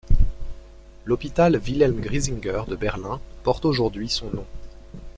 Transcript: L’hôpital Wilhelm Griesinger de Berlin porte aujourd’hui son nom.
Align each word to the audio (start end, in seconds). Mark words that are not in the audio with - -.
L’hôpital 1.05 1.59
Wilhelm 1.63 2.01
Griesinger 2.01 2.63
de 2.67 2.75
Berlin 2.75 3.21
porte 3.43 3.65
aujourd’hui 3.65 4.09
son 4.09 4.31
nom. 4.31 4.45